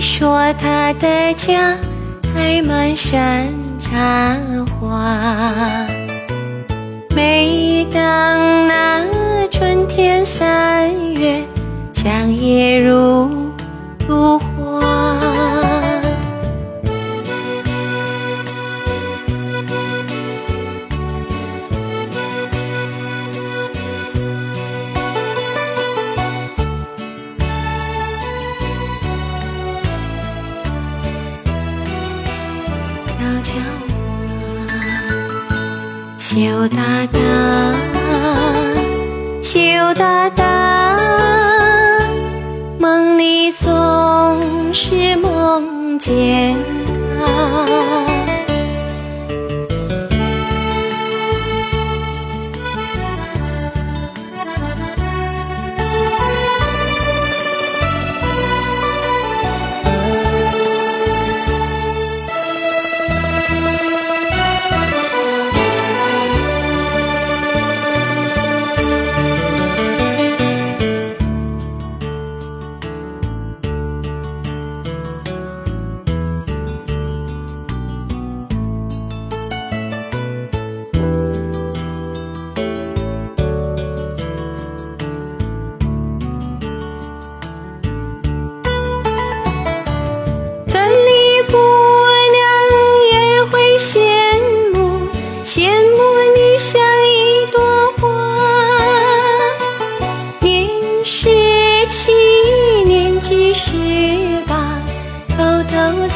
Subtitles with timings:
[0.00, 1.76] 说他的家
[2.22, 3.46] 开满山
[3.78, 4.36] 茶
[4.80, 5.86] 花。
[7.14, 9.04] 每当那
[9.50, 11.42] 春天三月，
[11.92, 12.94] 香叶如
[33.48, 34.76] 悄话，
[36.18, 36.76] 羞答
[37.10, 37.18] 答，
[39.42, 39.58] 羞
[39.94, 40.44] 答答，
[42.78, 43.66] 梦里总
[44.74, 46.58] 是梦见
[47.18, 48.07] 他。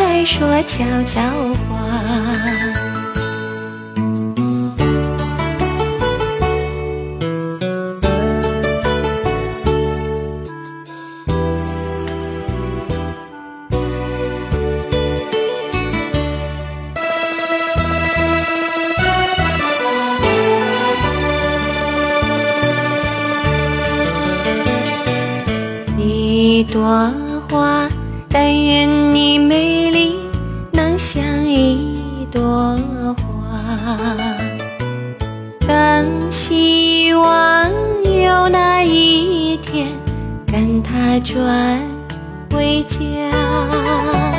[0.00, 1.20] 在说悄悄
[1.68, 2.00] 话。
[25.98, 27.12] 一朵
[27.50, 27.88] 花，
[28.32, 30.16] 但愿你美丽
[30.70, 32.78] 能像一朵
[33.16, 34.16] 花。
[35.66, 37.68] 更希望
[38.04, 39.88] 有那一天，
[40.46, 41.80] 跟他转
[42.52, 44.29] 回家。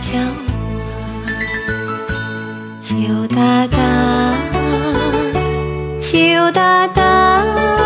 [0.00, 0.30] 悄悄话，
[2.80, 2.94] 羞
[3.34, 3.76] 答答，
[6.00, 7.77] 羞答答